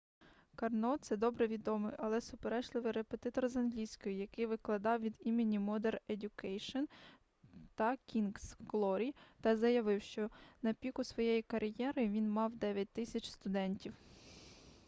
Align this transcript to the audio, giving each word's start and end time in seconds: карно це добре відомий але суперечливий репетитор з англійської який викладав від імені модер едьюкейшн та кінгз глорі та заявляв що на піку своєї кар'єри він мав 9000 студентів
карно 0.55 0.97
це 0.97 1.17
добре 1.17 1.47
відомий 1.47 1.93
але 1.97 2.21
суперечливий 2.21 2.91
репетитор 2.91 3.47
з 3.49 3.55
англійської 3.55 4.17
який 4.17 4.45
викладав 4.45 4.99
від 5.01 5.13
імені 5.19 5.59
модер 5.59 6.01
едьюкейшн 6.09 6.79
та 7.75 7.97
кінгз 8.05 8.55
глорі 8.67 9.15
та 9.41 9.55
заявляв 9.57 10.01
що 10.01 10.29
на 10.61 10.73
піку 10.73 11.03
своєї 11.03 11.41
кар'єри 11.41 12.07
він 12.07 12.29
мав 12.31 12.55
9000 12.55 13.25
студентів 13.29 13.93